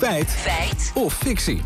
[0.00, 0.30] Feit.
[0.30, 0.92] Feit.
[0.94, 1.60] Of fictie.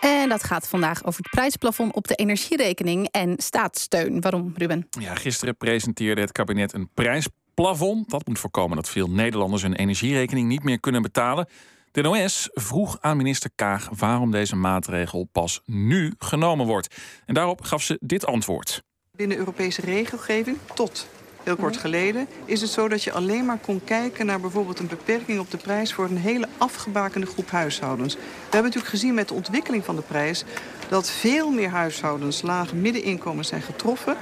[0.00, 4.20] En dat gaat vandaag over het prijsplafond op de energierekening en staatssteun.
[4.20, 4.86] Waarom, Ruben?
[5.00, 8.10] Ja, gisteren presenteerde het kabinet een prijsplafond.
[8.10, 11.48] Dat moet voorkomen dat veel Nederlanders hun energierekening niet meer kunnen betalen.
[11.90, 16.96] De NOS vroeg aan minister Kaag waarom deze maatregel pas nu genomen wordt.
[17.26, 18.82] En daarop gaf ze dit antwoord.
[19.16, 21.08] Binnen Europese regelgeving tot
[21.44, 24.86] heel kort geleden is het zo dat je alleen maar kon kijken naar bijvoorbeeld een
[24.86, 28.14] beperking op de prijs voor een hele afgebakende groep huishoudens.
[28.14, 30.44] We hebben natuurlijk gezien met de ontwikkeling van de prijs
[30.88, 34.16] dat veel meer huishoudens, lage middeninkomens zijn getroffen.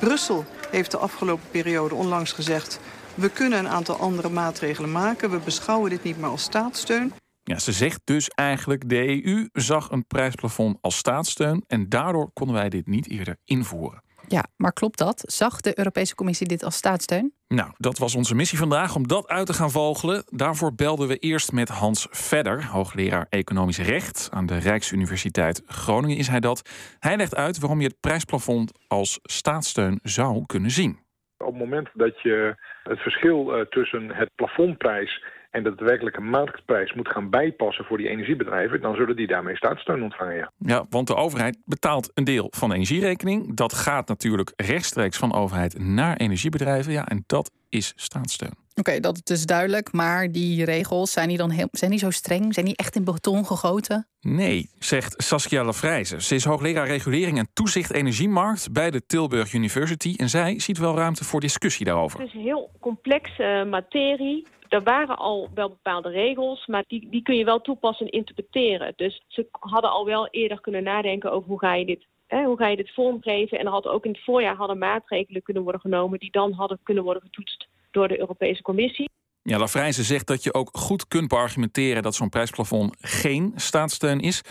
[0.00, 2.80] Brussel heeft de afgelopen periode onlangs gezegd
[3.16, 5.30] we kunnen een aantal andere maatregelen maken.
[5.30, 7.12] We beschouwen dit niet meer als staatssteun.
[7.42, 12.56] Ja, ze zegt dus eigenlijk: de EU zag een prijsplafond als staatssteun en daardoor konden
[12.56, 14.02] wij dit niet eerder invoeren.
[14.28, 15.22] Ja, maar klopt dat?
[15.26, 17.32] Zag de Europese Commissie dit als staatssteun?
[17.48, 20.24] Nou, dat was onze missie vandaag om dat uit te gaan vogelen.
[20.26, 26.28] Daarvoor belden we eerst met Hans Vedder, hoogleraar economisch recht aan de Rijksuniversiteit Groningen is
[26.28, 26.70] hij dat.
[26.98, 30.98] Hij legt uit waarom je het prijsplafond als staatssteun zou kunnen zien.
[31.38, 35.24] Op het moment dat je het verschil uh, tussen het plafondprijs
[35.56, 40.02] en de daadwerkelijke marktprijs moet gaan bijpassen voor die energiebedrijven, dan zullen die daarmee staatssteun
[40.02, 40.36] ontvangen.
[40.36, 43.56] Ja, ja want de overheid betaalt een deel van de energierekening.
[43.56, 46.92] Dat gaat natuurlijk rechtstreeks van overheid naar energiebedrijven.
[46.92, 48.64] Ja, en dat is staatssteun.
[48.74, 49.92] Oké, dat is dus duidelijk.
[49.92, 52.54] Maar die regels, zijn die dan heel, zijn die zo streng?
[52.54, 54.06] Zijn die echt in beton gegoten?
[54.20, 56.22] Nee, zegt Saskia Lafrijze.
[56.22, 60.14] Ze is hoogleraar regulering en toezicht energiemarkt bij de Tilburg University.
[60.16, 62.18] En zij ziet wel ruimte voor discussie daarover.
[62.18, 64.46] Het is een heel complexe materie.
[64.68, 68.92] Er waren al wel bepaalde regels, maar die, die kun je wel toepassen en interpreteren.
[68.96, 72.56] Dus ze hadden al wel eerder kunnen nadenken over hoe ga je dit Hè, hoe
[72.56, 73.58] ga je dit vormgeven?
[73.58, 76.78] En er had ook in het voorjaar hadden maatregelen kunnen worden genomen die dan hadden
[76.82, 79.08] kunnen worden getoetst door de Europese Commissie.
[79.42, 84.42] Ja, Lafrijze zegt dat je ook goed kunt beargumenteren dat zo'n prijsplafond geen staatssteun is.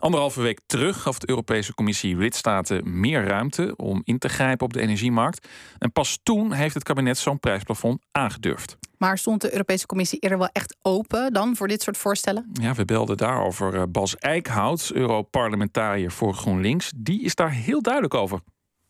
[0.00, 4.72] Anderhalve week terug gaf de Europese Commissie lidstaten meer ruimte om in te grijpen op
[4.72, 5.48] de energiemarkt.
[5.78, 8.76] En pas toen heeft het kabinet zo'n prijsplafond aangedurfd.
[8.98, 12.50] Maar stond de Europese Commissie eerder wel echt open dan voor dit soort voorstellen?
[12.52, 16.92] Ja, we belden daarover eh, Bas Eickhout, Europarlementariër voor GroenLinks.
[16.96, 18.40] Die is daar heel duidelijk over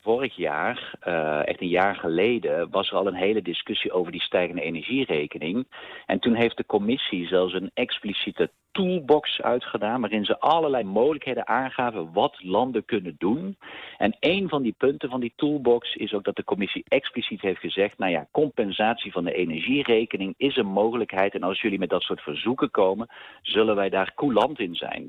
[0.09, 4.21] vorig jaar, uh, echt een jaar geleden, was er al een hele discussie over die
[4.21, 5.67] stijgende energierekening.
[6.07, 12.13] En toen heeft de commissie zelfs een expliciete toolbox uitgedaan, waarin ze allerlei mogelijkheden aangaven
[12.13, 13.59] wat landen kunnen doen.
[13.97, 17.61] En een van die punten van die toolbox is ook dat de commissie expliciet heeft
[17.61, 21.35] gezegd, nou ja, compensatie van de energierekening is een mogelijkheid.
[21.35, 23.09] En als jullie met dat soort verzoeken komen,
[23.43, 25.07] zullen wij daar coulant in zijn.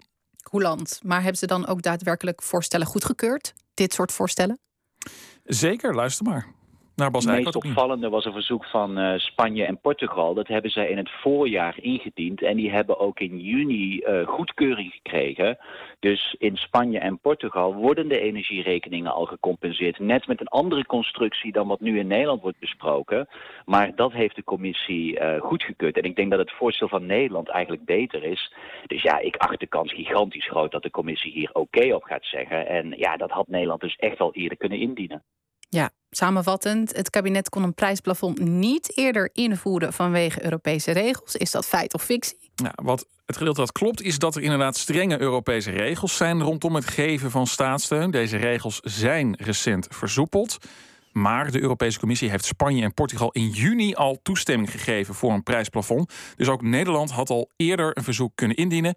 [0.49, 0.99] Coulant.
[1.03, 3.53] Maar hebben ze dan ook daadwerkelijk voorstellen goedgekeurd?
[3.73, 4.59] Dit soort voorstellen?
[5.45, 6.47] Zeker, luister maar.
[6.99, 10.33] Naar Bas het meest opvallende was een verzoek van uh, Spanje en Portugal.
[10.33, 12.41] Dat hebben zij in het voorjaar ingediend.
[12.41, 15.57] En die hebben ook in juni uh, goedkeuring gekregen.
[15.99, 19.99] Dus in Spanje en Portugal worden de energierekeningen al gecompenseerd.
[19.99, 23.27] Net met een andere constructie dan wat nu in Nederland wordt besproken.
[23.65, 25.97] Maar dat heeft de commissie uh, goedgekeurd.
[25.97, 28.53] En ik denk dat het voorstel van Nederland eigenlijk beter is.
[28.87, 32.25] Dus ja, ik acht de kans gigantisch groot dat de commissie hier oké op gaat
[32.25, 32.67] zeggen.
[32.67, 35.23] En ja, dat had Nederland dus echt al eerder kunnen indienen.
[35.69, 41.35] Ja, samenvattend, het kabinet kon een prijsplafond niet eerder invoeren vanwege Europese regels.
[41.35, 42.51] Is dat feit of fictie?
[42.55, 46.75] Ja, wat het gedeelte dat klopt is dat er inderdaad strenge Europese regels zijn rondom
[46.75, 48.11] het geven van staatssteun.
[48.11, 50.57] Deze regels zijn recent versoepeld.
[51.11, 55.43] Maar de Europese Commissie heeft Spanje en Portugal in juni al toestemming gegeven voor een
[55.43, 56.13] prijsplafond.
[56.35, 58.95] Dus ook Nederland had al eerder een verzoek kunnen indienen.